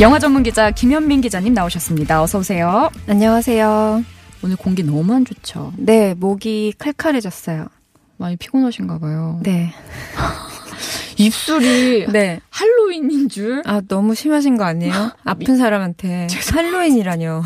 영화 0.00 0.18
전문 0.18 0.42
기자 0.42 0.70
김현민 0.72 1.20
기자님 1.20 1.54
나오셨습니다. 1.54 2.20
어서 2.22 2.38
오세요. 2.40 2.90
안녕하세요. 3.06 4.04
오늘 4.42 4.56
공기 4.56 4.82
너무 4.82 5.14
안 5.14 5.24
좋죠? 5.24 5.72
네, 5.76 6.14
목이 6.14 6.74
칼칼해졌어요. 6.78 7.68
많이 8.16 8.36
피곤하신가 8.36 8.98
봐요. 8.98 9.40
네. 9.44 9.72
입술이 11.16 12.08
네. 12.10 12.40
할로윈인 12.50 13.28
줄? 13.28 13.62
아, 13.66 13.80
너무 13.86 14.16
심하신 14.16 14.56
거 14.56 14.64
아니에요? 14.64 15.12
아픈 15.22 15.56
사람한테 15.56 16.26
할로윈이라뇨. 16.52 17.44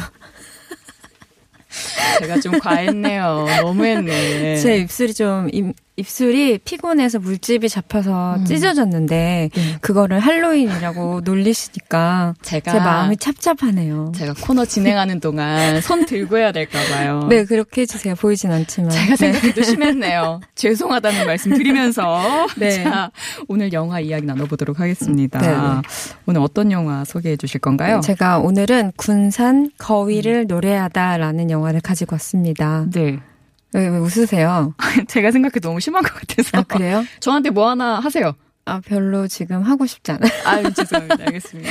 제가 2.21 2.41
좀 2.41 2.59
과했네요. 2.59 3.47
너무했네. 3.61 4.57
제 4.57 4.79
입술이 4.79 5.13
좀 5.13 5.49
입, 5.53 5.75
입술이 5.99 6.59
피곤해서 6.59 7.19
물집이 7.19 7.69
잡혀서 7.69 8.37
음. 8.37 8.45
찢어졌는데 8.45 9.51
네. 9.53 9.79
그거를 9.81 10.21
할로윈이라고 10.21 11.23
놀리시니까 11.27 12.35
제가 12.41 12.71
제 12.71 12.79
마음이 12.79 13.17
찹찹하네요. 13.17 14.13
제가 14.15 14.35
코너 14.41 14.65
진행하는 14.65 15.19
동안 15.19 15.81
손 15.81 16.07
들고 16.07 16.39
해야 16.39 16.53
될까 16.53 16.79
봐요. 16.93 17.27
네, 17.29 17.45
그렇게 17.45 17.83
해주세요. 17.83 18.15
보이진 18.15 18.53
않지만. 18.53 18.91
제가 18.91 19.17
생각해도 19.17 19.63
심했네요. 19.63 20.41
죄송하다는 20.55 21.27
말씀 21.27 21.53
드리면서 21.53 22.47
네. 22.57 22.85
자, 22.85 23.11
오늘 23.49 23.73
영화 23.73 23.99
이야기 23.99 24.25
나눠보도록 24.25 24.79
하겠습니다. 24.79 25.41
네, 25.41 25.49
네. 25.49 25.83
오늘 26.27 26.41
어떤 26.41 26.71
영화 26.71 27.05
소개해 27.05 27.37
주실 27.37 27.61
건가요? 27.61 28.01
제가 28.05 28.39
오늘은 28.39 28.93
군산 28.97 29.71
거위를 29.79 30.47
노래하다라는 30.47 31.51
영화를 31.51 31.81
가지고 31.81 32.15
왔습니다. 32.15 32.87
네. 32.93 33.19
왜, 33.75 33.89
왜 33.89 33.99
웃으세요? 33.99 34.75
제가 35.09 35.31
생각해도 35.31 35.69
너무 35.69 35.81
심한 35.81 36.03
것 36.03 36.13
같아서. 36.15 36.51
아, 36.59 36.63
그래요? 36.63 37.05
저한테 37.21 37.51
뭐 37.51 37.69
하나 37.69 38.01
하세요. 38.01 38.35
아, 38.65 38.81
별로 38.85 39.27
지금 39.27 39.63
하고 39.63 39.87
싶지 39.87 40.13
않아요. 40.13 40.31
아유, 40.45 40.73
죄송합니다. 40.75 41.25
알겠습니다. 41.25 41.71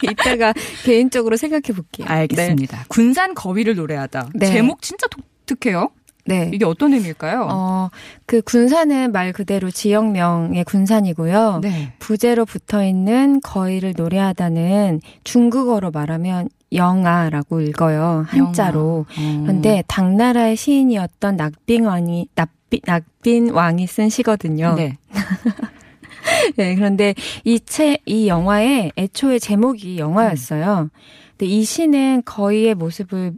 이따가 0.10 0.54
개인적으로 0.84 1.36
생각해 1.36 1.74
볼게요. 1.74 2.06
알겠습니다. 2.08 2.86
군산 2.88 3.34
거위를 3.34 3.74
노래하다. 3.76 4.30
네. 4.34 4.46
제목 4.46 4.80
진짜 4.80 5.06
독특해요. 5.08 5.90
네. 6.24 6.50
이게 6.52 6.64
어떤 6.66 6.92
의미일까요? 6.92 7.48
어, 7.50 7.90
그 8.26 8.42
군산은 8.42 9.12
말 9.12 9.32
그대로 9.32 9.70
지역명의 9.70 10.64
군산이고요. 10.64 11.60
네. 11.62 11.94
부제로 11.98 12.44
붙어 12.44 12.84
있는 12.84 13.40
거위를 13.40 13.94
노래하다는 13.96 15.00
중국어로 15.24 15.90
말하면 15.90 16.50
영아라고 16.72 17.60
읽어요. 17.60 18.24
한자로. 18.28 19.06
어. 19.08 19.42
그런데 19.42 19.82
당나라의 19.86 20.56
시인이었던 20.56 21.36
낙빈 21.36 21.86
왕이 21.86 22.28
낙빈, 22.34 22.80
낙빈 22.84 23.50
왕이 23.50 23.86
쓴 23.86 24.08
시거든요. 24.08 24.74
네. 24.74 24.98
네, 26.56 26.74
그런데 26.74 27.14
이 27.44 27.60
책, 27.60 28.02
이 28.06 28.28
영화의 28.28 28.92
애초에 28.96 29.38
제목이 29.38 29.98
영화였어요. 29.98 30.90
근데 31.36 31.46
이 31.46 31.64
시는 31.64 32.22
거위의 32.24 32.74
모습을 32.74 33.32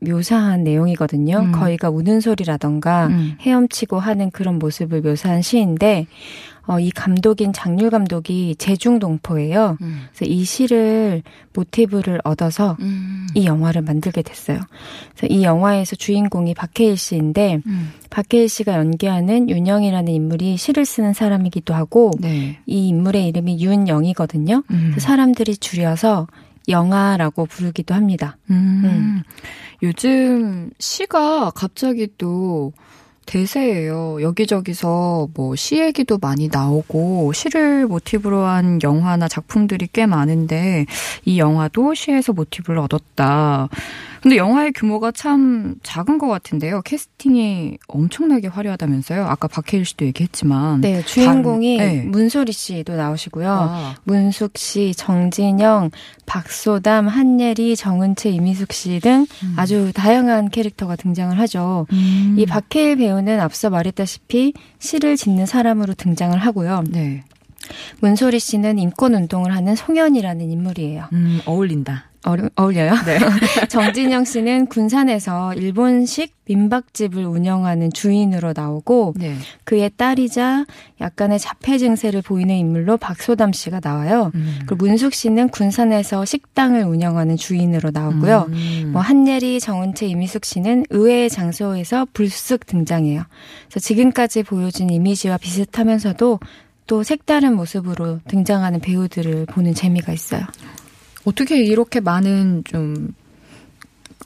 묘사한 0.00 0.64
내용이거든요. 0.64 1.38
음. 1.38 1.52
거위가 1.52 1.88
우는 1.88 2.20
소리라던가 2.20 3.06
음. 3.06 3.36
헤엄치고 3.40 3.98
하는 3.98 4.30
그런 4.30 4.58
모습을 4.58 5.00
묘사한 5.00 5.40
시인데, 5.40 6.06
어, 6.66 6.80
이 6.80 6.90
감독인 6.90 7.52
장률 7.52 7.90
감독이 7.90 8.56
제중 8.58 8.98
동포예요. 8.98 9.76
음. 9.80 10.02
그래서 10.08 10.24
이 10.24 10.44
시를 10.44 11.22
모티브를 11.52 12.20
얻어서 12.24 12.76
음. 12.80 13.26
이 13.34 13.44
영화를 13.46 13.82
만들게 13.82 14.22
됐어요. 14.22 14.60
그래서 15.14 15.32
이 15.32 15.44
영화에서 15.44 15.96
주인공이 15.96 16.54
박해일 16.54 16.96
씨인데, 16.96 17.60
음. 17.66 17.92
박해일 18.10 18.48
씨가 18.48 18.74
연기하는 18.74 19.50
윤영이라는 19.50 20.12
인물이 20.12 20.56
시를 20.56 20.84
쓰는 20.84 21.12
사람이기도 21.12 21.74
하고, 21.74 22.12
네. 22.18 22.58
이 22.66 22.88
인물의 22.88 23.26
이름이 23.28 23.62
윤영이거든요. 23.62 24.62
음. 24.70 24.88
그래서 24.92 25.06
사람들이 25.06 25.56
줄여서 25.56 26.26
영아라고 26.68 27.44
부르기도 27.46 27.94
합니다. 27.94 28.38
음. 28.50 29.22
요즘 29.82 30.70
시가 30.78 31.50
갑자기 31.50 32.08
또 32.16 32.72
대세예요. 33.26 34.22
여기저기서 34.22 35.28
뭐 35.34 35.54
시 35.56 35.78
얘기도 35.78 36.18
많이 36.18 36.48
나오고 36.52 37.32
시를 37.32 37.86
모티브로 37.86 38.44
한 38.44 38.80
영화나 38.82 39.28
작품들이 39.28 39.88
꽤 39.92 40.04
많은데 40.06 40.84
이 41.24 41.38
영화도 41.38 41.94
시에서 41.94 42.32
모티브를 42.32 42.80
얻었다. 42.80 43.68
근데 44.24 44.38
영화의 44.38 44.72
규모가 44.72 45.12
참 45.12 45.74
작은 45.82 46.16
것 46.16 46.28
같은데요. 46.28 46.80
캐스팅이 46.80 47.76
엄청나게 47.88 48.48
화려하다면서요. 48.48 49.22
아까 49.26 49.48
박해일 49.48 49.84
씨도 49.84 50.06
얘기했지만. 50.06 50.80
네, 50.80 51.04
주인공이 51.04 51.76
다른- 51.76 51.92
네. 51.92 52.02
문소리 52.04 52.52
씨도 52.52 52.96
나오시고요. 52.96 53.46
아, 53.50 53.94
문숙 54.04 54.56
씨, 54.56 54.94
정진영, 54.96 55.90
박소담, 56.24 57.06
한예리, 57.06 57.76
정은채, 57.76 58.30
이미숙 58.30 58.72
씨등 58.72 59.26
음. 59.42 59.54
아주 59.58 59.92
다양한 59.94 60.48
캐릭터가 60.48 60.96
등장을 60.96 61.38
하죠. 61.40 61.86
음. 61.92 62.36
이 62.38 62.46
박해일 62.46 62.96
배우는 62.96 63.40
앞서 63.40 63.68
말했다시피 63.68 64.54
시를 64.78 65.18
짓는 65.18 65.44
사람으로 65.44 65.92
등장을 65.92 66.38
하고요. 66.38 66.84
네. 66.88 67.24
문소리 68.00 68.38
씨는 68.38 68.78
인권 68.78 69.14
운동을 69.14 69.54
하는 69.54 69.76
송현이라는 69.76 70.50
인물이에요. 70.50 71.08
음, 71.12 71.40
어울린다. 71.44 72.06
어려, 72.24 72.48
어울려요? 72.56 72.94
네. 73.04 73.18
정진영 73.68 74.24
씨는 74.24 74.66
군산에서 74.66 75.54
일본식 75.54 76.34
민박집을 76.46 77.24
운영하는 77.24 77.92
주인으로 77.92 78.52
나오고 78.54 79.14
네. 79.16 79.36
그의 79.64 79.90
딸이자 79.96 80.66
약간의 81.00 81.38
자폐 81.38 81.78
증세를 81.78 82.22
보이는 82.22 82.54
인물로 82.54 82.96
박소담 82.96 83.52
씨가 83.52 83.80
나와요. 83.82 84.30
음. 84.34 84.60
그리고 84.66 84.86
문숙 84.86 85.12
씨는 85.14 85.50
군산에서 85.50 86.24
식당을 86.24 86.82
운영하는 86.84 87.36
주인으로 87.36 87.90
나오고요. 87.92 88.46
음. 88.48 88.90
뭐 88.92 89.02
한예리, 89.02 89.60
정은채, 89.60 90.06
이미숙 90.06 90.44
씨는 90.44 90.84
의외의 90.90 91.30
장소에서 91.30 92.06
불쑥 92.12 92.66
등장해요. 92.66 93.22
그래서 93.68 93.80
지금까지 93.80 94.42
보여준 94.44 94.90
이미지와 94.90 95.38
비슷하면서도 95.38 96.40
또 96.86 97.02
색다른 97.02 97.56
모습으로 97.56 98.20
등장하는 98.28 98.80
배우들을 98.80 99.46
보는 99.46 99.74
재미가 99.74 100.12
있어요. 100.12 100.42
어떻게 101.24 101.62
이렇게 101.62 102.00
많은 102.00 102.64
좀 102.64 103.14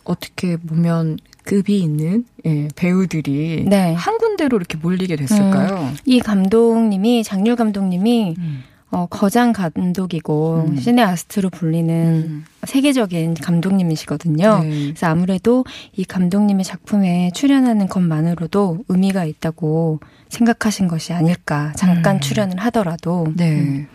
어떻게 0.04 0.56
보면 0.56 1.18
급이 1.44 1.78
있는 1.78 2.24
예, 2.44 2.68
배우들이 2.76 3.64
네. 3.66 3.94
한 3.94 4.18
군데로 4.18 4.56
이렇게 4.56 4.76
몰리게 4.76 5.16
됐을까요? 5.16 5.92
이 6.04 6.20
감독님이 6.20 7.24
장률 7.24 7.56
감독님이 7.56 8.34
음. 8.36 8.62
어, 8.90 9.06
거장 9.06 9.52
감독이고 9.52 10.66
음. 10.68 10.76
시네아스트로 10.76 11.50
불리는 11.50 11.94
음. 11.94 12.44
세계적인 12.66 13.34
감독님이시거든요. 13.34 14.60
네. 14.62 14.68
그래서 14.86 15.06
아무래도 15.06 15.64
이 15.94 16.04
감독님의 16.04 16.64
작품에 16.64 17.30
출연하는 17.34 17.88
것만으로도 17.88 18.84
의미가 18.88 19.24
있다고 19.24 20.00
생각하신 20.30 20.88
것이 20.88 21.12
아닐까. 21.12 21.72
잠깐 21.76 22.16
음. 22.16 22.20
출연을 22.20 22.58
하더라도. 22.58 23.26
네. 23.36 23.60
음. 23.60 23.86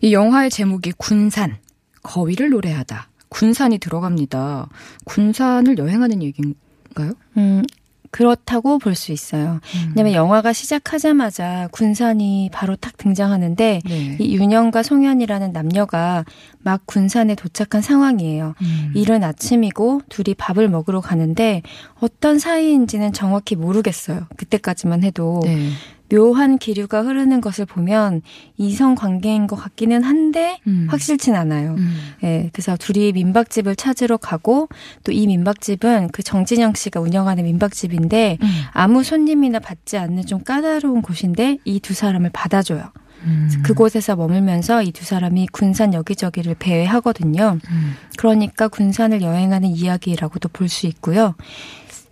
이 0.00 0.14
영화의 0.14 0.48
제목이 0.48 0.92
군산, 0.96 1.56
거위를 2.02 2.50
노래하다. 2.50 3.08
군산이 3.28 3.78
들어갑니다. 3.78 4.68
군산을 5.04 5.78
여행하는 5.78 6.22
얘기인가요? 6.22 7.12
음, 7.36 7.62
그렇다고 8.10 8.78
볼 8.80 8.96
수 8.96 9.12
있어요. 9.12 9.60
왜냐면 9.94 10.14
영화가 10.14 10.52
시작하자마자 10.52 11.68
군산이 11.70 12.50
바로 12.52 12.74
탁 12.74 12.96
등장하는데 12.96 13.80
네. 13.84 14.16
이 14.18 14.34
윤영과 14.36 14.82
송현이라는 14.82 15.52
남녀가 15.52 16.24
막 16.58 16.82
군산에 16.86 17.36
도착한 17.36 17.82
상황이에요. 17.82 18.54
음. 18.60 18.92
이른 18.96 19.22
아침이고 19.22 20.02
둘이 20.08 20.34
밥을 20.34 20.68
먹으러 20.68 21.00
가는데 21.00 21.62
어떤 22.00 22.40
사이인지는 22.40 23.12
정확히 23.12 23.54
모르겠어요. 23.54 24.26
그때까지만 24.36 25.04
해도 25.04 25.40
네. 25.44 25.70
묘한 26.10 26.58
기류가 26.58 27.02
흐르는 27.02 27.40
것을 27.40 27.66
보면 27.66 28.22
이성 28.56 28.94
관계인 28.94 29.46
것 29.46 29.56
같기는 29.56 30.02
한데 30.02 30.58
음. 30.66 30.86
확실진 30.90 31.34
않아요. 31.36 31.74
음. 31.78 31.96
예, 32.24 32.50
그래서 32.52 32.76
둘이 32.76 33.12
민박집을 33.12 33.76
찾으러 33.76 34.16
가고 34.16 34.68
또 35.04 35.12
이 35.12 35.26
민박집은 35.26 36.08
그 36.12 36.22
정진영 36.22 36.74
씨가 36.74 37.00
운영하는 37.00 37.44
민박집인데 37.44 38.38
음. 38.42 38.48
아무 38.72 39.02
손님이나 39.04 39.58
받지 39.60 39.96
않는 39.98 40.26
좀 40.26 40.42
까다로운 40.42 41.02
곳인데 41.02 41.58
이 41.64 41.80
두 41.80 41.94
사람을 41.94 42.30
받아줘요. 42.32 42.90
음. 43.24 43.50
그곳에서 43.62 44.16
머물면서 44.16 44.82
이 44.82 44.92
두 44.92 45.04
사람이 45.04 45.48
군산 45.52 45.92
여기저기를 45.94 46.54
배회하거든요. 46.58 47.58
음. 47.70 47.94
그러니까 48.16 48.68
군산을 48.68 49.20
여행하는 49.22 49.68
이야기라고도 49.68 50.48
볼 50.50 50.68
수 50.68 50.86
있고요. 50.86 51.34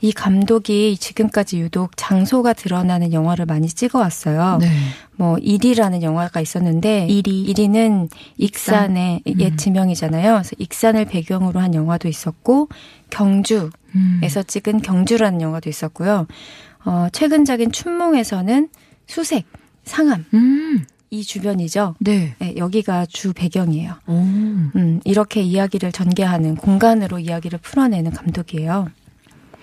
이 0.00 0.12
감독이 0.12 0.96
지금까지 0.96 1.58
유독 1.58 1.96
장소가 1.96 2.52
드러나는 2.52 3.12
영화를 3.12 3.46
많이 3.46 3.66
찍어왔어요. 3.66 4.58
네. 4.60 4.70
뭐 5.16 5.38
일이라는 5.38 6.02
영화가 6.02 6.40
있었는데 6.40 7.06
일이 7.08 7.42
일이는 7.42 8.08
익산의 8.36 9.22
익산? 9.24 9.40
옛 9.40 9.52
음. 9.52 9.56
지명이잖아요. 9.56 10.34
그래서 10.34 10.50
익산을 10.58 11.06
배경으로 11.06 11.58
한 11.58 11.74
영화도 11.74 12.06
있었고 12.08 12.68
경주에서 13.10 13.70
음. 13.96 14.44
찍은 14.46 14.82
경주라는 14.82 15.40
영화도 15.40 15.68
있었고요. 15.68 16.26
어, 16.84 17.08
최근작인 17.12 17.72
춘몽에서는 17.72 18.68
수색, 19.06 19.46
상암 19.84 20.24
음. 20.34 20.84
이 21.10 21.24
주변이죠. 21.24 21.96
네. 21.98 22.34
네, 22.38 22.54
여기가 22.56 23.06
주 23.06 23.32
배경이에요. 23.32 23.94
오. 24.06 24.12
음, 24.12 25.00
이렇게 25.04 25.40
이야기를 25.40 25.90
전개하는 25.90 26.56
공간으로 26.56 27.18
이야기를 27.18 27.58
풀어내는 27.60 28.12
감독이에요. 28.12 28.88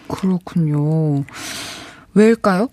그렇군요. 0.07 1.23
왜일까요? 2.13 2.69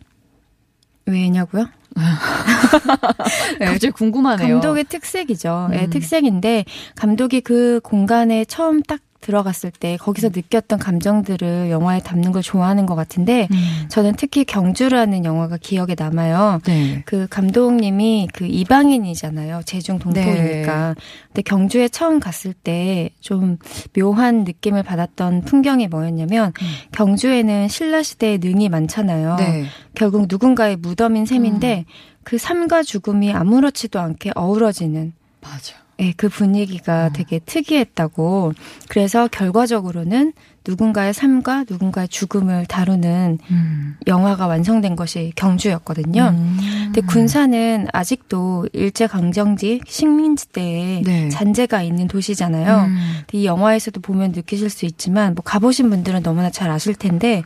왜냐고요? 1.06 1.66
네, 3.58 3.66
갑자기 3.66 3.90
궁금하네요. 3.90 4.54
감독의 4.54 4.84
특색이죠. 4.84 5.68
네, 5.70 5.84
음. 5.84 5.90
특색인데 5.90 6.64
감독이 6.96 7.40
그 7.40 7.80
공간에 7.82 8.44
처음 8.44 8.82
딱 8.82 9.00
들어갔을 9.22 9.70
때 9.70 9.96
거기서 9.96 10.28
느꼈던 10.28 10.78
감정들을 10.78 11.70
영화에 11.70 12.00
담는 12.00 12.32
걸 12.32 12.42
좋아하는 12.42 12.84
것 12.84 12.94
같은데 12.94 13.48
음. 13.50 13.86
저는 13.88 14.14
특히 14.18 14.44
경주라는 14.44 15.24
영화가 15.24 15.56
기억에 15.56 15.94
남아요. 15.98 16.60
네. 16.64 17.02
그 17.06 17.26
감독님이 17.30 18.28
그 18.34 18.44
이방인이잖아요. 18.44 19.62
제중 19.64 19.98
동포이니까. 19.98 20.94
근데 21.28 21.42
경주에 21.42 21.88
처음 21.88 22.20
갔을 22.20 22.52
때 22.52 23.10
좀 23.20 23.56
묘한 23.96 24.44
느낌을 24.44 24.82
받았던 24.82 25.42
풍경이 25.42 25.88
뭐였냐면 25.88 26.52
경주에는 26.92 27.68
신라 27.68 28.02
시대의 28.02 28.38
능이 28.38 28.68
많잖아요. 28.68 29.36
네. 29.36 29.64
결국 29.94 30.26
누군가의 30.28 30.76
무덤인 30.76 31.24
셈인데 31.26 31.84
그 32.24 32.38
삶과 32.38 32.82
죽음이 32.82 33.32
아무렇지도 33.32 34.00
않게 34.00 34.32
어우러지는 34.34 35.12
맞아. 35.40 35.81
예, 36.02 36.12
그 36.16 36.28
분위기가 36.28 37.10
되게 37.10 37.38
특이했다고. 37.38 38.52
그래서 38.88 39.28
결과적으로는 39.28 40.32
누군가의 40.66 41.12
삶과 41.12 41.64
누군가의 41.68 42.08
죽음을 42.08 42.66
다루는 42.66 43.38
음. 43.50 43.96
영화가 44.06 44.46
완성된 44.46 44.96
것이 44.96 45.32
경주였거든요. 45.34 46.34
음. 46.34 46.58
근데 46.84 47.00
군산은 47.00 47.88
아직도 47.92 48.68
일제 48.72 49.06
강점기 49.06 49.80
식민지 49.86 50.48
때에 50.48 51.02
네. 51.04 51.28
잔재가 51.30 51.82
있는 51.82 52.06
도시잖아요. 52.06 52.84
음. 52.84 52.96
이 53.32 53.44
영화에서도 53.44 54.00
보면 54.00 54.32
느끼실 54.32 54.70
수 54.70 54.86
있지만 54.86 55.34
뭐 55.34 55.42
가보신 55.42 55.90
분들은 55.90 56.22
너무나 56.22 56.50
잘 56.50 56.70
아실 56.70 56.94
텐데 56.94 57.42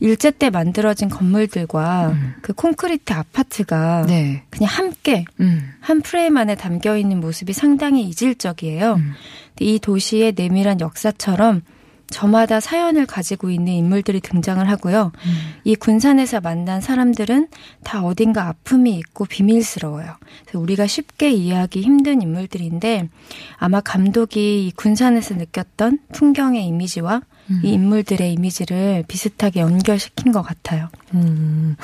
일제 0.00 0.30
때 0.30 0.50
만들어진 0.50 1.08
건물들과 1.08 2.08
음. 2.08 2.34
그 2.42 2.52
콘크리트 2.52 3.12
아파트가 3.12 4.04
네. 4.06 4.42
그냥 4.50 4.70
함께 4.70 5.24
음. 5.40 5.72
한 5.80 6.02
프레임 6.02 6.36
안에 6.36 6.54
담겨 6.54 6.96
있는 6.96 7.20
모습이 7.20 7.52
상당히 7.52 8.02
이질적이에요. 8.08 8.94
음. 8.94 9.12
이 9.60 9.78
도시의 9.78 10.34
내밀한 10.36 10.80
역사처럼 10.80 11.62
저마다 12.10 12.60
사연을 12.60 13.06
가지고 13.06 13.50
있는 13.50 13.72
인물들이 13.72 14.20
등장을 14.20 14.66
하고요. 14.68 15.12
음. 15.14 15.30
이 15.64 15.74
군산에서 15.74 16.40
만난 16.40 16.80
사람들은 16.80 17.48
다 17.84 18.02
어딘가 18.02 18.48
아픔이 18.48 18.96
있고 18.96 19.24
비밀스러워요. 19.26 20.16
그래서 20.44 20.58
우리가 20.58 20.86
쉽게 20.86 21.30
이해하기 21.30 21.82
힘든 21.82 22.22
인물들인데 22.22 23.08
아마 23.56 23.80
감독이 23.80 24.66
이 24.66 24.72
군산에서 24.72 25.34
느꼈던 25.34 25.98
풍경의 26.12 26.66
이미지와 26.66 27.22
음. 27.50 27.60
이 27.62 27.72
인물들의 27.72 28.32
이미지를 28.32 29.04
비슷하게 29.08 29.60
연결시킨 29.60 30.32
것 30.32 30.42
같아요. 30.42 30.88
음. 31.14 31.76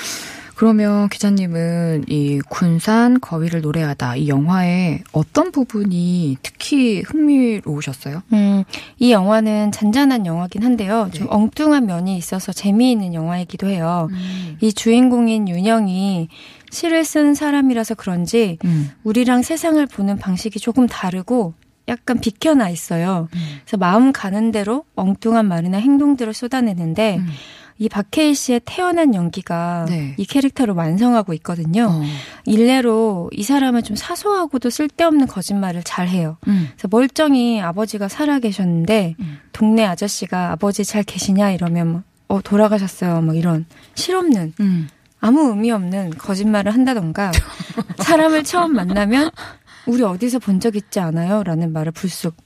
그러면 0.54 1.08
기자님은 1.08 2.04
이 2.08 2.40
군산 2.48 3.20
거위를 3.20 3.60
노래하다 3.60 4.16
이 4.16 4.28
영화의 4.28 5.02
어떤 5.12 5.50
부분이 5.50 6.38
특히 6.42 7.02
흥미로우셨어요? 7.02 8.22
음, 8.32 8.64
이 8.98 9.12
영화는 9.12 9.72
잔잔한 9.72 10.26
영화긴 10.26 10.62
한데요. 10.62 11.10
좀 11.12 11.26
네. 11.26 11.32
엉뚱한 11.32 11.86
면이 11.86 12.16
있어서 12.16 12.52
재미있는 12.52 13.14
영화이기도 13.14 13.68
해요. 13.68 14.08
음. 14.10 14.56
이 14.60 14.72
주인공인 14.72 15.48
윤영이 15.48 16.28
시를 16.70 17.04
쓴 17.04 17.34
사람이라서 17.34 17.94
그런지 17.94 18.58
음. 18.64 18.90
우리랑 19.04 19.42
세상을 19.42 19.84
보는 19.86 20.18
방식이 20.18 20.58
조금 20.58 20.86
다르고 20.86 21.54
약간 21.88 22.18
비켜나 22.18 22.68
있어요. 22.70 23.28
음. 23.34 23.40
그래서 23.64 23.76
마음 23.76 24.12
가는 24.12 24.52
대로 24.52 24.84
엉뚱한 24.94 25.46
말이나 25.46 25.78
행동들을 25.78 26.32
쏟아내는데 26.32 27.18
음. 27.18 27.26
이 27.78 27.88
박해일 27.88 28.34
씨의 28.36 28.60
태어난 28.64 29.14
연기가 29.14 29.84
네. 29.88 30.14
이 30.16 30.24
캐릭터를 30.24 30.74
완성하고 30.74 31.32
있거든요. 31.34 31.88
어. 31.90 32.02
일례로 32.46 33.30
이 33.32 33.42
사람은 33.42 33.82
좀 33.82 33.96
사소하고도 33.96 34.70
쓸데없는 34.70 35.26
거짓말을 35.26 35.82
잘 35.82 36.08
해요. 36.08 36.36
음. 36.46 36.68
그래서 36.72 36.88
멀쩡히 36.90 37.60
아버지가 37.60 38.08
살아 38.08 38.38
계셨는데 38.38 39.16
음. 39.18 39.38
동네 39.52 39.84
아저씨가 39.84 40.52
아버지 40.52 40.84
잘 40.84 41.02
계시냐 41.02 41.50
이러면 41.50 41.88
뭐, 41.90 42.02
어 42.28 42.40
돌아가셨어요. 42.40 43.22
뭐 43.22 43.34
이런 43.34 43.66
실없는 43.94 44.54
음. 44.60 44.88
아무 45.20 45.48
의미 45.48 45.70
없는 45.72 46.10
거짓말을 46.10 46.72
한다던가 46.72 47.32
사람을 47.98 48.44
처음 48.44 48.74
만나면 48.74 49.30
우리 49.86 50.02
어디서 50.02 50.38
본 50.38 50.60
적 50.60 50.76
있지 50.76 51.00
않아요? 51.00 51.42
라는 51.42 51.72
말을 51.72 51.92
불쑥 51.92 52.36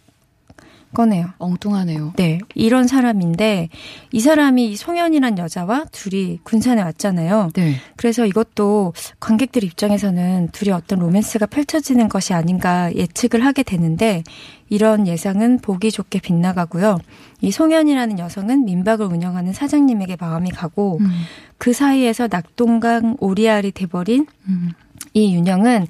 꺼내요. 0.94 1.30
엉뚱하네요. 1.38 2.14
네, 2.16 2.38
이런 2.54 2.86
사람인데 2.86 3.68
이 4.12 4.20
사람이 4.20 4.70
이 4.70 4.76
송현이란 4.76 5.38
여자와 5.38 5.86
둘이 5.92 6.38
군산에 6.42 6.82
왔잖아요. 6.82 7.50
네. 7.54 7.74
그래서 7.96 8.26
이것도 8.26 8.94
관객들 9.20 9.64
입장에서는 9.64 10.48
둘이 10.52 10.72
어떤 10.72 11.00
로맨스가 11.00 11.46
펼쳐지는 11.46 12.08
것이 12.08 12.34
아닌가 12.34 12.94
예측을 12.94 13.44
하게 13.44 13.62
되는데 13.62 14.22
이런 14.70 15.06
예상은 15.06 15.58
보기 15.58 15.90
좋게 15.90 16.20
빗나가고요. 16.20 16.98
이 17.40 17.50
송현이라는 17.50 18.18
여성은 18.18 18.64
민박을 18.64 19.06
운영하는 19.06 19.52
사장님에게 19.52 20.16
마음이 20.20 20.50
가고 20.50 20.98
음. 21.00 21.10
그 21.56 21.72
사이에서 21.72 22.28
낙동강 22.28 23.16
오리알이 23.20 23.72
돼버린 23.72 24.26
음. 24.48 24.72
이 25.14 25.34
윤영은 25.34 25.86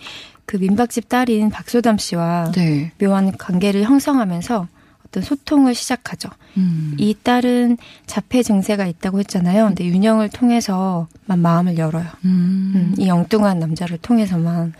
그 0.47 0.57
민박집 0.57 1.09
딸인 1.09 1.51
박소담 1.51 1.99
씨와 1.99 2.53
네. 2.53 2.93
묘한 2.99 3.37
관계를 3.37 3.83
형성하면서 3.83 4.67
어떤 5.09 5.23
소통을 5.23 5.75
시작하죠. 5.75 6.29
음. 6.57 6.95
이 6.99 7.15
딸은 7.23 7.79
자폐 8.07 8.43
증세가 8.43 8.87
있다고 8.87 9.19
했잖아요. 9.21 9.67
근데 9.67 9.85
윤영을 9.85 10.29
통해서만 10.31 11.39
마음을 11.39 11.79
열어요. 11.79 12.07
음. 12.25 12.73
음, 12.75 12.95
이 12.99 13.09
엉뚱한 13.09 13.59
남자를 13.59 13.99
통해서만. 13.99 14.75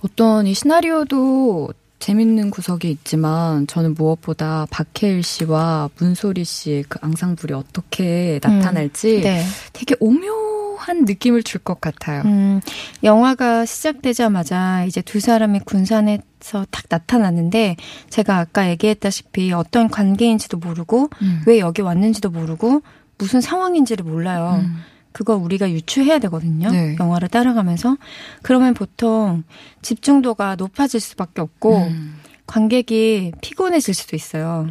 어떤 0.00 0.46
이 0.46 0.54
시나리오도 0.54 1.70
재밌는 1.98 2.50
구석이 2.50 2.90
있지만 2.90 3.66
저는 3.66 3.94
무엇보다 3.94 4.66
박해일 4.70 5.22
씨와 5.22 5.90
문소리 5.98 6.44
씨의 6.44 6.84
그 6.88 6.98
앙상블이 7.00 7.52
어떻게 7.54 8.38
나타날지 8.42 9.22
네. 9.22 9.42
되게 9.72 9.96
오묘 9.98 10.55
한 10.76 11.04
느낌을 11.04 11.42
줄 11.42 11.60
것 11.62 11.80
같아요. 11.80 12.22
음, 12.26 12.60
영화가 13.02 13.64
시작되자마자 13.66 14.84
이제 14.84 15.00
두 15.02 15.18
사람이 15.20 15.60
군산에서 15.60 16.66
탁 16.70 16.84
나타났는데 16.88 17.76
제가 18.10 18.38
아까 18.38 18.68
얘기했다시피 18.70 19.52
어떤 19.52 19.88
관계인지도 19.88 20.58
모르고 20.58 21.08
음. 21.22 21.42
왜 21.46 21.58
여기 21.58 21.82
왔는지도 21.82 22.30
모르고 22.30 22.82
무슨 23.18 23.40
상황인지를 23.40 24.04
몰라요. 24.04 24.60
음. 24.62 24.76
그거 25.12 25.34
우리가 25.34 25.70
유추해야 25.70 26.18
되거든요. 26.18 26.70
네. 26.70 26.94
영화를 27.00 27.28
따라가면서. 27.28 27.96
그러면 28.42 28.74
보통 28.74 29.44
집중도가 29.80 30.56
높아질 30.56 31.00
수밖에 31.00 31.40
없고 31.40 31.78
음. 31.78 32.16
관객이 32.46 33.32
피곤해질 33.40 33.94
수도 33.94 34.14
있어요. 34.14 34.68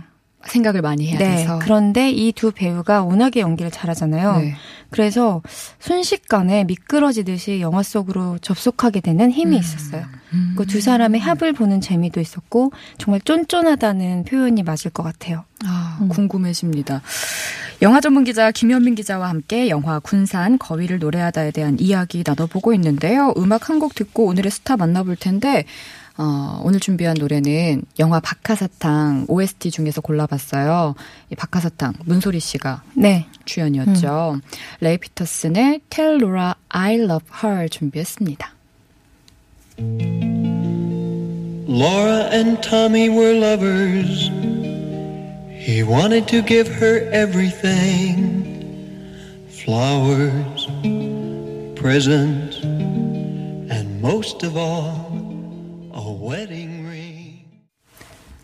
생각을 0.48 0.82
많이 0.82 1.08
해야 1.08 1.18
네. 1.18 1.38
돼서. 1.38 1.60
그런데 1.60 2.10
이 2.12 2.32
두 2.32 2.52
배우가 2.52 3.04
워낙에 3.04 3.40
연기를 3.40 3.72
잘하잖아요. 3.72 4.38
네. 4.38 4.56
그래서 4.90 5.42
순식간에 5.80 6.64
미끄러지듯이 6.66 7.62
영화 7.62 7.82
속으로 7.84 8.38
접속하게 8.40 9.02
되는 9.02 9.32
힘이 9.32 9.56
음. 9.58 9.60
있었어요. 9.62 10.06
음. 10.34 10.54
그두 10.58 10.82
사람의 10.82 11.22
합을 11.22 11.54
보는 11.54 11.82
재미도 11.82 12.20
있었고 12.20 12.72
정말 12.98 13.22
쫀쫀하다는 13.22 14.26
표현이 14.26 14.64
맞을 14.64 14.92
것 14.92 15.04
같아요. 15.04 15.44
아, 15.66 15.98
음. 16.02 16.10
궁금해집니다. 16.10 17.02
영화 17.82 18.00
전문 18.00 18.24
기자 18.24 18.52
김현민 18.52 18.96
기자와 18.96 19.28
함께 19.30 19.70
영화 19.70 20.00
군산 20.00 20.58
거위를 20.58 21.00
노래하다에 21.00 21.52
대한 21.52 21.78
이야기 21.80 22.24
나눠보고 22.26 22.74
있는데요. 22.74 23.34
음악 23.38 23.70
한 23.70 23.76
곡 23.80 23.94
듣고 23.96 24.26
오늘의 24.28 24.50
스타 24.52 24.78
만나볼 24.78 25.18
텐데 25.18 25.66
어, 26.18 26.62
오늘 26.64 26.80
준비한 26.80 27.16
노래는 27.20 27.84
영화 28.00 28.22
박하사탕 28.22 29.26
OST 29.28 29.72
중에서 29.72 30.00
골라봤어요. 30.02 30.96
이 31.30 31.36
박하사탕 31.36 31.94
문소리 32.06 32.40
씨가 32.40 32.84
네. 32.94 33.28
주연이었죠. 33.44 34.36
음. 34.36 34.42
레이 34.80 34.98
피터슨의 34.98 35.82
Tell 35.90 36.22
Laura 36.22 36.54
I 36.70 36.96
Love 36.96 37.28
Her 37.44 37.68
준비했습니다. 37.68 38.54
Laura 41.68 42.30
and 42.32 42.62
Tommy 42.62 43.10
were 43.10 43.34
lovers. 43.38 44.30
He 45.50 45.84
wanted 45.84 46.28
to 46.28 46.42
give 46.42 46.70
her 46.70 47.10
everything. 47.12 48.46
Flowers, 49.50 50.70
presents, 51.76 52.64
and 52.64 54.00
most 54.00 54.44
of 54.44 54.56
all 54.56 55.25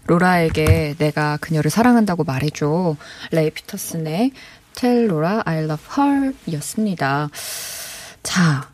로라에게 0.08 0.96
내가 0.98 1.38
그녀를 1.38 1.72
사랑한다고 1.72 2.24
말해줘. 2.24 2.96
레이 3.32 3.50
피터슨의 3.50 4.32
Tell 4.74 5.06
Laura 5.06 5.42
I 5.46 5.64
Love 5.64 5.86
Her 5.98 6.36
이었습니다. 6.48 7.30
자, 8.24 8.70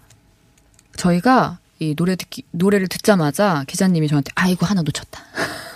저희가 0.96 1.60
이 1.80 1.96
노래 1.96 2.16
듣기, 2.16 2.44
노래를 2.52 2.88
듣자마자 2.88 3.64
기자님이 3.68 4.08
저한테 4.08 4.32
아이고 4.36 4.66
하나 4.66 4.82
놓쳤다. 4.82 5.27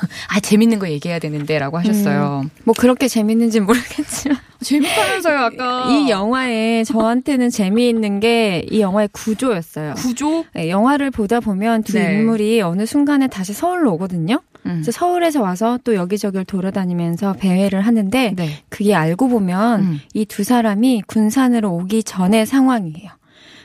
아 0.29 0.39
재밌는 0.39 0.79
거 0.79 0.89
얘기해야 0.89 1.20
되는데라고 1.20 1.77
하셨어요. 1.77 2.41
음, 2.46 2.50
뭐 2.63 2.74
그렇게 2.77 3.08
재밌는지 3.08 3.60
모르겠지만 3.60 4.38
재밌다면서요 4.62 5.38
아까 5.39 5.88
이 5.91 6.10
영화에 6.10 6.84
저한테는 6.84 7.50
재미있는 7.50 8.20
게 8.20 8.62
이 8.72 8.81
영화의 8.81 9.10
구조였어요. 9.12 9.96
구조? 9.96 10.46
네, 10.53 10.70
영화를 10.70 11.12
보다 11.12 11.39
보면 11.39 11.84
두 11.84 11.93
네. 11.93 12.13
인물이 12.13 12.62
어느 12.62 12.86
순간에 12.86 13.27
다시 13.27 13.53
서울로 13.53 13.93
오거든요. 13.93 14.41
음. 14.65 14.81
그래서 14.81 14.91
서울에서 14.91 15.41
와서 15.41 15.79
또 15.84 15.96
여기저기를 15.96 16.46
돌아다니면서 16.46 17.34
배회를 17.34 17.81
하는데 17.81 18.34
네. 18.36 18.50
그게 18.70 18.93
알고 18.96 19.27
보면 19.29 19.81
음. 19.81 20.00
이두 20.13 20.43
사람이 20.43 21.03
군산으로 21.08 21.72
오기 21.72 22.03
전의 22.03 22.46
상황이에요. 22.46 23.10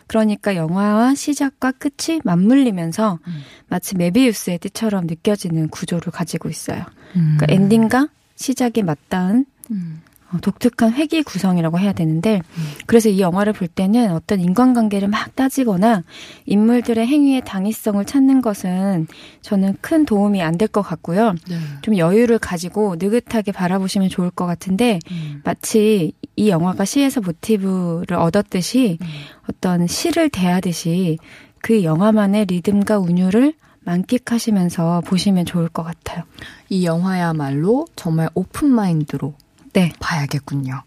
그러니까 0.06 0.54
영화와 0.56 1.14
시작과 1.14 1.72
끝이 1.72 2.20
맞물리면서 2.24 3.18
음. 3.26 3.40
마치 3.68 3.96
메비우스의 3.96 4.58
띠처럼 4.58 5.06
느껴지는 5.06 5.68
구조를 5.68 6.12
가지고 6.12 6.48
있어요. 6.48 6.84
음. 7.16 7.36
그러니까 7.38 7.46
엔딩과 7.48 8.08
시작이 8.36 8.82
맞닿은 8.82 9.46
음. 9.70 10.02
어, 10.32 10.38
독특한 10.42 10.92
회기 10.92 11.22
구성이라고 11.22 11.78
해야 11.78 11.92
되는데 11.92 12.42
음. 12.58 12.64
그래서 12.86 13.08
이 13.08 13.20
영화를 13.20 13.52
볼 13.52 13.68
때는 13.68 14.10
어떤 14.10 14.40
인간관계를 14.40 15.06
막 15.06 15.34
따지거나 15.36 16.02
인물들의 16.46 17.06
행위의 17.06 17.42
당위성을 17.44 18.04
찾는 18.04 18.42
것은 18.42 19.06
저는 19.42 19.76
큰 19.80 20.04
도움이 20.04 20.42
안 20.42 20.58
될 20.58 20.66
것 20.68 20.82
같고요. 20.82 21.34
네. 21.48 21.56
좀 21.82 21.96
여유를 21.96 22.40
가지고 22.40 22.96
느긋하게 22.98 23.52
바라보시면 23.52 24.08
좋을 24.08 24.30
것 24.30 24.46
같은데 24.46 24.98
음. 25.12 25.42
마치 25.44 26.12
이 26.36 26.50
영화가 26.50 26.84
시에서 26.84 27.20
모티브를 27.20 28.14
얻었듯이 28.16 28.98
음. 29.00 29.06
어떤 29.48 29.86
시를 29.86 30.28
대하듯이 30.28 31.18
그 31.62 31.82
영화만의 31.82 32.46
리듬과 32.46 32.98
운율을 32.98 33.54
만끽하시면서 33.80 35.02
보시면 35.06 35.46
좋을 35.46 35.68
것 35.68 35.82
같아요. 35.82 36.24
이 36.68 36.84
영화야말로 36.84 37.86
정말 37.96 38.28
open 38.34 38.68
mind로 38.70 39.34
네. 39.72 39.92
봐야겠군요. 40.00 40.82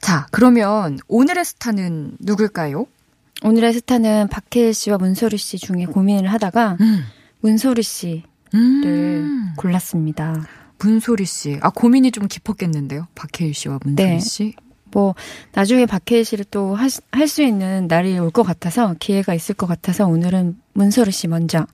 자, 0.00 0.26
그러면 0.30 0.98
오늘의 1.08 1.44
스타는 1.44 2.16
누굴까요? 2.20 2.86
오늘의 3.42 3.72
스타는 3.74 4.28
박해일 4.28 4.74
씨와 4.74 4.98
문소리 4.98 5.36
씨 5.36 5.58
중에 5.58 5.86
고민을 5.86 6.30
하다가 6.32 6.76
음. 6.80 7.04
문소리 7.40 7.82
씨를 7.82 8.24
음. 8.54 9.52
골랐습니다. 9.56 10.34
문소리 10.78 11.24
씨. 11.24 11.58
아, 11.60 11.70
고민이 11.70 12.10
좀 12.12 12.28
깊었겠는데요. 12.28 13.06
박해일 13.14 13.54
씨와 13.54 13.78
문소리 13.84 14.08
네. 14.08 14.18
씨. 14.20 14.54
뭐 14.90 15.14
나중에 15.52 15.84
박해일 15.86 16.24
씨를 16.24 16.44
또 16.46 16.74
할 16.74 16.88
수 17.28 17.42
있는 17.42 17.88
날이 17.88 18.18
올 18.18 18.30
것 18.30 18.42
같아서 18.42 18.94
기회가 18.98 19.34
있을 19.34 19.54
것 19.54 19.66
같아서 19.66 20.06
오늘은 20.06 20.56
문소리 20.72 21.10
씨 21.12 21.28
먼저 21.28 21.66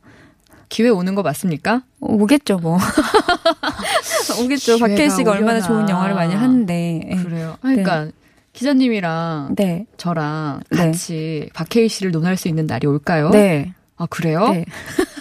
기회 0.69 0.89
오는 0.89 1.15
거 1.15 1.23
맞습니까? 1.23 1.83
오겠죠, 2.01 2.59
뭐. 2.59 2.79
오겠죠. 4.43 4.79
박혜일 4.79 5.11
씨가 5.11 5.31
얼마나 5.31 5.61
좋은 5.61 5.89
영화를 5.89 6.15
많이 6.15 6.35
하는데. 6.35 7.01
예. 7.09 7.17
그래요. 7.23 7.57
그러니까 7.61 8.07
네. 8.07 8.11
기자님이랑 8.53 9.55
네. 9.57 9.87
저랑 9.97 10.61
네. 10.71 10.77
같이 10.77 11.43
네. 11.45 11.49
박혜일 11.55 11.89
씨를 11.89 12.11
논할 12.11 12.37
수 12.37 12.49
있는 12.49 12.67
날이 12.67 12.87
올까요? 12.87 13.31
네. 13.31 13.73
아, 13.97 14.07
그래요? 14.07 14.49
네. 14.49 14.65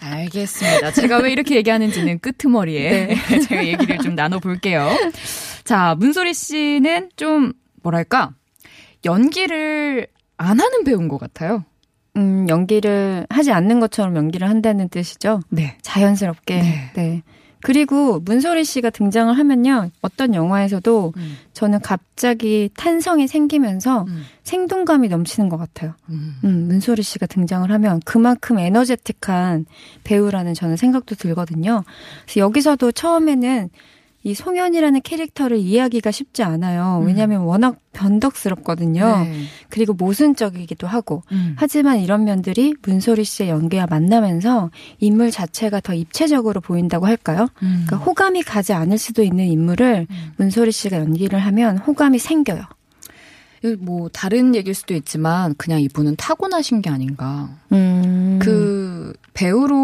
알겠습니다. 0.00 0.92
제가 0.92 1.18
왜 1.18 1.32
이렇게 1.32 1.56
얘기하는지는 1.56 2.18
끄트머리에 2.20 3.06
네. 3.06 3.40
제가 3.40 3.66
얘기를 3.66 3.98
좀 3.98 4.14
나눠볼게요. 4.14 4.90
자, 5.64 5.94
문소리 5.98 6.34
씨는 6.34 7.10
좀, 7.16 7.52
뭐랄까, 7.82 8.32
연기를 9.04 10.06
안 10.36 10.60
하는 10.60 10.84
배우인 10.84 11.08
것 11.08 11.18
같아요. 11.18 11.64
음, 12.16 12.48
연기를 12.48 13.26
하지 13.30 13.52
않는 13.52 13.80
것처럼 13.80 14.16
연기를 14.16 14.48
한다는 14.48 14.88
뜻이죠. 14.88 15.40
네. 15.48 15.76
자연스럽게. 15.82 16.56
네. 16.56 16.90
네. 16.94 17.22
그리고 17.62 18.20
문소리 18.20 18.64
씨가 18.64 18.90
등장을 18.90 19.36
하면요. 19.36 19.90
어떤 20.00 20.34
영화에서도 20.34 21.12
음. 21.16 21.36
저는 21.52 21.80
갑자기 21.80 22.70
탄성이 22.76 23.28
생기면서 23.28 24.04
음. 24.08 24.24
생동감이 24.44 25.08
넘치는 25.08 25.48
것 25.48 25.56
같아요. 25.56 25.94
음. 26.08 26.36
음. 26.44 26.66
문소리 26.68 27.02
씨가 27.02 27.26
등장을 27.26 27.70
하면 27.70 28.00
그만큼 28.04 28.58
에너제틱한 28.58 29.66
배우라는 30.04 30.54
저는 30.54 30.76
생각도 30.76 31.14
들거든요. 31.14 31.84
그래서 32.24 32.40
여기서도 32.40 32.92
처음에는 32.92 33.68
이 34.22 34.34
송현이라는 34.34 35.00
캐릭터를 35.00 35.56
이해하기가 35.56 36.10
쉽지 36.10 36.42
않아요. 36.42 36.98
음. 37.00 37.06
왜냐하면 37.06 37.40
워낙 37.42 37.76
변덕스럽거든요. 37.92 39.24
네. 39.24 39.42
그리고 39.70 39.94
모순적이기도 39.94 40.86
하고. 40.86 41.22
음. 41.32 41.54
하지만 41.56 42.00
이런 42.00 42.24
면들이 42.24 42.74
문소리 42.82 43.24
씨의 43.24 43.48
연기와 43.48 43.86
만나면서 43.88 44.70
인물 44.98 45.30
자체가 45.30 45.80
더 45.80 45.94
입체적으로 45.94 46.60
보인다고 46.60 47.06
할까요? 47.06 47.48
음. 47.62 47.84
그러니까 47.86 47.96
호감이 47.96 48.42
가지 48.42 48.74
않을 48.74 48.98
수도 48.98 49.22
있는 49.22 49.46
인물을 49.46 50.06
음. 50.10 50.32
문소리 50.36 50.70
씨가 50.70 50.98
연기를 50.98 51.38
하면 51.38 51.78
호감이 51.78 52.18
생겨요. 52.18 52.62
뭐 53.78 54.08
다른 54.08 54.54
얘기일 54.54 54.74
수도 54.74 54.94
있지만 54.94 55.54
그냥 55.56 55.80
이분은 55.80 56.16
타고나신 56.16 56.80
게 56.80 56.88
아닌가. 56.90 57.50
음. 57.72 58.38
그 58.40 59.12
배우로 59.34 59.79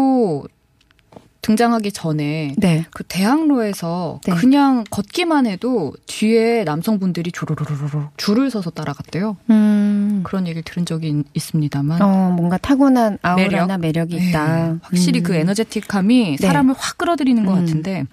등장하기 1.47 1.93
전에 1.93 2.55
네. 2.57 2.85
그 2.91 3.05
대학로에서 3.05 4.19
네. 4.25 4.33
그냥 4.35 4.83
걷기만 4.89 5.47
해도 5.47 5.93
뒤에 6.05 6.65
남성분들이 6.65 7.31
조르르르르 7.31 8.07
줄을 8.17 8.51
서서 8.51 8.69
따라갔대요. 8.69 9.37
음. 9.49 10.21
그런 10.25 10.45
얘기를 10.45 10.61
들은 10.63 10.85
적이 10.85 11.23
있, 11.33 11.41
습니다만 11.41 12.01
어, 12.01 12.31
뭔가 12.35 12.57
타고난 12.57 13.17
아우라나 13.21 13.77
매력? 13.77 14.11
이 14.11 14.17
있다. 14.17 14.73
네. 14.73 14.79
확실히 14.81 15.23
그 15.23 15.31
음. 15.31 15.35
그 15.35 15.39
에너제틱함이 15.39 16.37
네. 16.37 16.47
사람을 16.47 16.75
확 16.77 16.97
끌어들이는 16.97 17.45
것 17.45 17.53
음. 17.53 17.59
같은데 17.59 18.03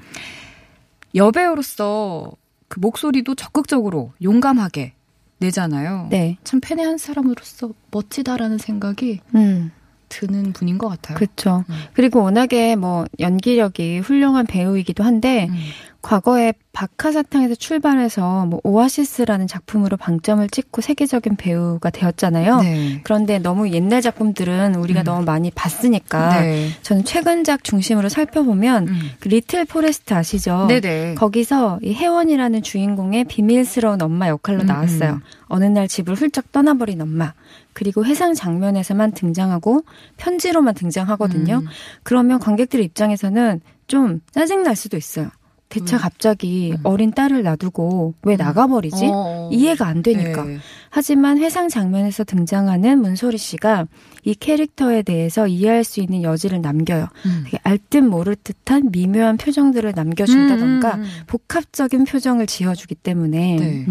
여배우로서 1.17 2.31
그 2.69 2.79
목소리도 2.79 3.35
적극적으로 3.35 4.13
용감하게 4.23 4.93
내잖아요. 5.39 6.07
네. 6.11 6.37
참 6.45 6.61
팬의 6.61 6.85
한 6.85 6.99
사람으로서 6.99 7.71
멋지다라는 7.91 8.59
생각이 8.59 9.21
음. 9.35 9.73
드는 10.15 10.53
분인 10.53 10.79
것 10.79 10.89
같아요. 10.89 11.17
그렇죠. 11.17 11.65
음. 11.69 11.75
그리고 11.93 12.23
워낙에 12.23 12.77
뭐 12.77 13.05
연기력이 13.19 13.99
훌륭한 13.99 14.47
배우이기도 14.47 15.03
한데 15.03 15.49
음. 15.51 15.57
과거에 16.03 16.53
박하사탕에서 16.75 17.55
출발해서 17.55 18.45
뭐 18.45 18.61
오아시스라는 18.63 19.47
작품으로 19.47 19.97
방점을 19.97 20.47
찍고 20.51 20.83
세계적인 20.83 21.37
배우가 21.37 21.89
되었잖아요. 21.89 22.61
네. 22.61 23.01
그런데 23.05 23.39
너무 23.39 23.71
옛날 23.71 24.03
작품들은 24.03 24.75
우리가 24.75 25.01
음. 25.01 25.05
너무 25.05 25.25
많이 25.25 25.51
봤으니까 25.51 26.43
네. 26.43 26.69
저는 26.83 27.05
최근작 27.05 27.65
중심으로 27.65 28.11
살펴보면 28.11 28.89
음. 28.89 29.11
그 29.19 29.29
리틀 29.29 29.65
포레스트 29.65 30.13
아시죠? 30.13 30.67
네네. 30.69 31.15
거기서 31.15 31.79
이 31.83 31.95
혜원이라는 31.95 32.63
주인공의 32.63 33.25
비밀스러운 33.25 34.03
엄마 34.03 34.29
역할로 34.29 34.61
음, 34.61 34.67
나왔어요. 34.67 35.13
음. 35.13 35.21
어느 35.47 35.65
날 35.65 35.89
집을 35.89 36.17
훌쩍 36.17 36.53
떠나버린 36.53 37.01
엄마. 37.01 37.33
그리고 37.75 38.05
회상 38.05 38.33
장면에서만 38.35 39.13
등장하고 39.13 39.83
편지로만 40.17 40.75
등장하거든요. 40.75 41.57
음. 41.57 41.67
그러면 42.03 42.39
관객들 42.39 42.81
입장에서는 42.81 43.61
좀 43.87 44.21
짜증 44.31 44.63
날 44.63 44.75
수도 44.75 44.97
있어요. 44.97 45.31
대체 45.69 45.97
음. 45.97 45.99
갑자기 45.99 46.73
음. 46.73 46.79
어린 46.85 47.11
딸을 47.11 47.43
놔두고 47.43 48.15
왜 48.23 48.37
나가버리지? 48.37 49.09
어. 49.11 49.51
이해가 49.53 49.87
안 49.87 50.03
되니까. 50.03 50.45
네. 50.45 50.59
하지만 50.89 51.39
회상 51.39 51.69
장면에서 51.69 52.23
등장하는 52.23 53.01
문소리 53.01 53.39
씨가 53.39 53.87
이 54.23 54.35
캐릭터에 54.35 55.03
대해서 55.03 55.49
이해할 55.49 55.83
수 55.83 56.01
있는 56.01 56.23
여지를 56.23 56.61
남겨요. 56.61 57.09
음. 57.27 57.43
되게 57.45 57.59
알듯 57.65 58.05
모를 58.05 58.37
듯한 58.37 58.91
미묘한 58.93 59.37
표정들을 59.37 59.93
남겨준다던가 59.97 60.95
음, 60.95 61.01
음, 61.01 61.03
음. 61.03 61.09
복합적인 61.27 62.05
표정을 62.05 62.47
지어주기 62.47 62.95
때문에 62.95 63.57
네. 63.57 63.87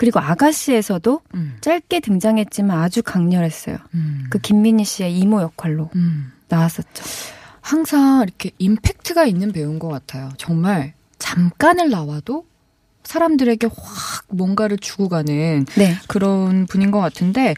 음. 0.00 0.02
그리고 0.02 0.18
아가씨에서도 0.18 1.20
음. 1.34 1.58
짧게 1.60 2.00
등장했지만 2.00 2.78
아주 2.78 3.02
강렬했어요. 3.02 3.76
음. 3.94 4.24
그 4.30 4.38
김민희 4.38 4.84
씨의 4.84 5.16
이모 5.18 5.42
역할로 5.42 5.90
음. 5.94 6.32
나왔었죠. 6.48 7.04
항상 7.60 8.22
이렇게 8.22 8.50
임팩트가 8.58 9.26
있는 9.26 9.52
배우인 9.52 9.78
것 9.78 9.88
같아요. 9.88 10.30
정말 10.38 10.94
잠깐을 11.18 11.90
나와도 11.90 12.46
사람들에게 13.04 13.66
확 13.66 14.24
뭔가를 14.28 14.78
주고 14.78 15.08
가는 15.08 15.66
네. 15.76 15.96
그런 16.08 16.66
분인 16.66 16.90
것 16.90 17.00
같은데 17.00 17.54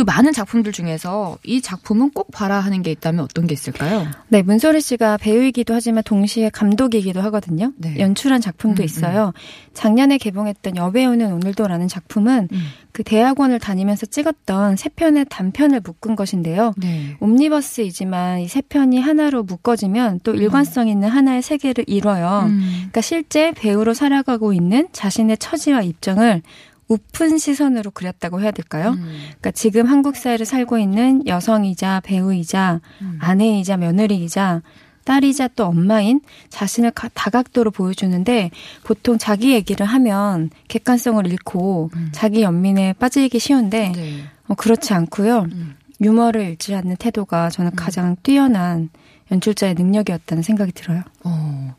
그 0.00 0.04
많은 0.06 0.32
작품들 0.32 0.72
중에서 0.72 1.36
이 1.44 1.60
작품은 1.60 2.12
꼭 2.12 2.30
봐라 2.30 2.58
하는 2.60 2.80
게 2.80 2.90
있다면 2.90 3.22
어떤 3.22 3.46
게 3.46 3.52
있을까요? 3.52 4.06
네, 4.28 4.40
문소리 4.40 4.80
씨가 4.80 5.18
배우이기도 5.18 5.74
하지만 5.74 6.02
동시에 6.02 6.48
감독이기도 6.48 7.20
하거든요. 7.20 7.72
네. 7.76 7.98
연출한 7.98 8.40
작품도 8.40 8.82
음, 8.82 8.84
있어요. 8.84 9.34
작년에 9.74 10.16
개봉했던 10.16 10.76
여배우는 10.76 11.34
오늘도라는 11.34 11.88
작품은 11.88 12.48
음. 12.50 12.62
그 12.92 13.04
대학원을 13.04 13.58
다니면서 13.58 14.06
찍었던 14.06 14.76
세 14.76 14.88
편의 14.88 15.26
단편을 15.28 15.80
묶은 15.80 16.16
것인데요. 16.16 16.72
네. 16.78 17.16
옴니버스이지만 17.20 18.40
이 18.40 18.48
세 18.48 18.62
편이 18.62 18.98
하나로 19.00 19.44
묶어지면 19.44 20.20
또 20.24 20.34
일관성 20.34 20.88
있는 20.88 21.08
하나의 21.08 21.42
세계를 21.42 21.84
이뤄요. 21.86 22.46
음. 22.48 22.60
그러니까 22.76 23.00
실제 23.00 23.52
배우로 23.52 23.94
살아가고 23.94 24.52
있는 24.52 24.88
자신의 24.92 25.38
처지와 25.38 25.82
입장을 25.82 26.42
우픈 26.90 27.38
시선으로 27.38 27.92
그렸다고 27.92 28.40
해야 28.40 28.50
될까요? 28.50 28.90
음. 28.90 29.04
그러니까 29.28 29.52
지금 29.52 29.86
한국 29.86 30.16
사회를 30.16 30.44
살고 30.44 30.76
있는 30.78 31.24
여성이자 31.26 32.00
배우이자 32.04 32.80
음. 33.00 33.16
아내이자 33.20 33.76
며느리이자 33.76 34.60
딸이자 35.04 35.48
또 35.56 35.66
엄마인 35.66 36.20
자신을 36.50 36.90
가- 36.90 37.08
다각도로 37.14 37.70
보여주는데 37.70 38.50
보통 38.84 39.18
자기 39.18 39.52
얘기를 39.52 39.86
하면 39.86 40.50
객관성을 40.68 41.24
잃고 41.26 41.90
음. 41.94 42.08
자기 42.12 42.42
연민에 42.42 42.92
빠지기 42.94 43.38
쉬운데 43.38 43.92
네. 43.94 44.24
어, 44.48 44.54
그렇지 44.56 44.92
않고요. 44.92 45.46
음. 45.52 45.76
유머를 46.00 46.42
잃지 46.42 46.74
않는 46.74 46.96
태도가 46.96 47.50
저는 47.50 47.76
가장 47.76 48.16
뛰어난 48.24 48.88
연출자의 49.30 49.74
능력이었다는 49.74 50.42
생각이 50.42 50.72
들어요. 50.72 51.02
어, 51.22 51.74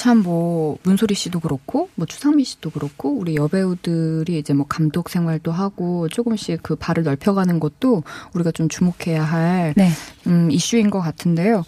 참 0.00 0.20
뭐 0.22 0.78
문소리 0.82 1.14
씨도 1.14 1.40
그렇고 1.40 1.90
뭐 1.94 2.06
추상미 2.06 2.44
씨도 2.44 2.70
그렇고 2.70 3.10
우리 3.10 3.36
여배우들이 3.36 4.38
이제 4.38 4.54
뭐 4.54 4.66
감독 4.66 5.10
생활도 5.10 5.52
하고 5.52 6.08
조금씩 6.08 6.62
그 6.62 6.74
발을 6.74 7.02
넓혀가는 7.02 7.60
것도 7.60 8.02
우리가 8.32 8.50
좀 8.52 8.68
주목해야 8.68 9.22
할 9.22 9.74
네. 9.76 9.90
음, 10.26 10.50
이슈인 10.50 10.88
것 10.90 11.00
같은데요. 11.00 11.64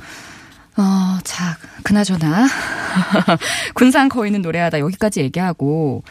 어, 0.76 1.18
자, 1.24 1.58
그나저나 1.82 2.46
군산 3.74 4.08
거인은 4.08 4.40
노래하다 4.40 4.78
여기까지 4.80 5.20
얘기하고 5.20 6.02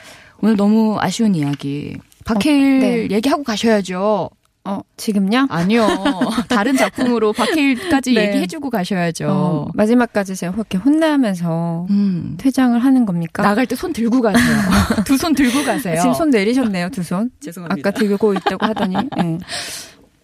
오늘 0.42 0.56
너무 0.56 0.98
아쉬운 1.00 1.34
이야기. 1.34 1.98
박해일 2.26 2.80
네. 2.80 3.16
얘기하고 3.16 3.44
가셔야죠. 3.44 4.30
어, 4.64 4.82
지금요? 4.96 5.48
아니요. 5.50 5.88
다른 6.48 6.76
작품으로 6.78 7.34
박해일까지 7.34 8.14
네. 8.14 8.28
얘기해주고 8.28 8.70
가셔야죠. 8.70 9.28
어, 9.30 9.68
마지막까지 9.74 10.36
제가 10.36 10.52
그렇게 10.54 10.78
혼나면서 10.78 11.88
음. 11.90 12.36
퇴장을 12.38 12.78
하는 12.78 13.06
겁니까? 13.08 13.42
나갈 13.44 13.66
때 13.66 13.76
손 13.76 13.92
들고 13.92 14.22
가세요. 14.22 14.58
두 15.06 15.18
손 15.18 15.34
들고 15.34 15.64
가세요. 15.64 16.00
지금 16.00 16.14
손 16.14 16.30
내리셨네요, 16.30 16.90
두 16.90 17.02
손. 17.02 17.32
죄송합니다. 17.42 17.90
아까 17.90 17.98
들고 18.00 18.34
있다고 18.36 18.66
하더니. 18.68 18.96
네. 19.18 19.40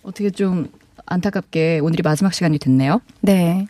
어떻게 0.03 0.29
좀 0.29 0.67
안타깝게 1.07 1.79
오늘이 1.79 2.03
마지막 2.03 2.31
시간이 2.33 2.59
됐네요. 2.59 3.01
네. 3.21 3.65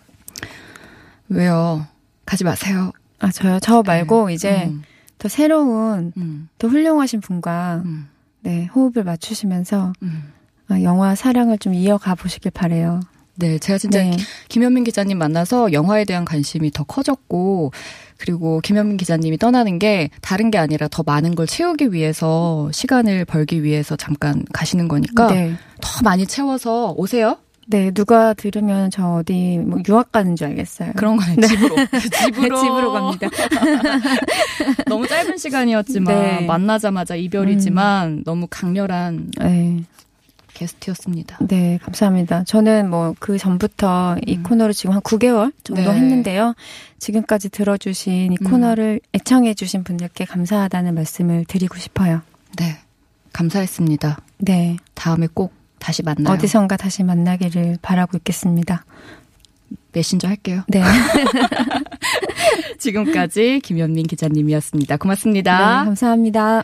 왜요? 1.30 1.86
가지 2.26 2.44
마세요. 2.44 2.92
아, 3.20 3.32
저요? 3.32 3.60
저 3.62 3.84
말고 3.84 4.30
이제 4.32 4.66
음, 4.66 4.84
더 5.18 5.28
새로운, 5.30 6.12
음, 6.18 6.50
더 6.58 6.68
훌륭하신 6.68 7.22
분과 7.22 7.84
음, 7.86 8.10
네, 8.42 8.66
호흡을 8.66 9.04
맞추시면서 9.06 9.94
음. 10.04 10.24
아, 10.26 10.37
영화 10.82 11.16
사랑을 11.16 11.58
좀 11.58 11.74
이어가 11.74 12.16
보시길 12.16 12.52
바래요. 12.52 13.00
네, 13.36 13.60
제가 13.60 13.78
진짜 13.78 14.02
네. 14.02 14.18
김현민 14.50 14.84
기자님 14.84 15.18
만나서 15.20 15.72
영화에 15.72 16.06
대한 16.06 16.26
관심이 16.26 16.72
더 16.72 16.84
커졌고, 16.84 17.72
그리고 18.18 18.60
김현민 18.62 18.98
기자님이 18.98 19.38
떠나는 19.38 19.78
게 19.78 20.10
다른 20.22 20.50
게 20.50 20.58
아니라 20.58 20.88
더 20.88 21.04
많은 21.04 21.36
걸 21.36 21.46
채우기 21.46 21.94
위해서 21.94 22.70
시간을 22.74 23.26
벌기 23.26 23.64
위해서 23.64 23.96
잠깐 23.96 24.44
가시는 24.54 24.88
거니까 24.88 25.28
네. 25.28 25.54
더 25.82 26.02
많이 26.04 26.26
채워서 26.26 26.94
오세요. 26.98 27.38
네, 27.70 27.92
누가 27.92 28.34
들으면 28.34 28.90
저 28.90 29.16
어디 29.16 29.60
뭐 29.60 29.80
유학 29.88 30.12
가는 30.12 30.36
줄 30.36 30.48
알겠어요. 30.48 30.94
그런 30.96 31.18
거는 31.18 31.48
집으로. 31.48 31.76
집으로. 32.26 32.62
집으로 32.62 32.94
갑니다. 32.94 33.28
너무 34.88 35.06
짧은 35.06 35.38
시간이었지만 35.38 36.16
네. 36.16 36.46
만나자마자 36.46 37.16
이별이지만 37.16 38.24
너무 38.24 38.48
강렬한 38.50 39.30
네. 39.40 39.84
게스트였습니다. 40.58 41.38
네, 41.48 41.80
감사합니다. 41.84 42.44
저는 42.46 42.90
뭐 42.90 43.14
그 43.20 43.38
전부터 43.38 44.18
이 44.26 44.38
코너를 44.38 44.74
지금 44.74 44.94
한 44.96 45.02
9개월 45.02 45.52
정도 45.64 45.82
음. 45.82 45.86
네. 45.86 45.96
했는데요. 45.96 46.54
지금까지 47.00 47.50
들어주신 47.50 48.32
이 48.34 48.38
음. 48.42 48.50
코너를 48.50 49.02
애청해주신 49.14 49.84
분들께 49.84 50.26
감사하다는 50.26 50.96
말씀을 50.96 51.46
드리고 51.46 51.78
싶어요. 51.78 52.22
네. 52.58 52.78
감사했습니다. 53.34 54.20
네. 54.40 54.78
다음에 54.94 55.28
꼭 55.34 55.54
다시 55.80 56.04
만나요. 56.04 56.34
어디선가 56.36 56.78
다시 56.78 57.04
만나기를 57.04 57.80
바라고 57.82 58.18
있겠습니다. 58.18 58.86
메신저 59.92 60.28
할게요. 60.28 60.64
네. 60.68 60.82
지금까지 62.80 63.60
김현민 63.64 64.08
기자님이었습니다. 64.08 64.98
고맙습니다. 64.98 65.58
네, 65.58 65.86
감사합니다. 65.86 66.64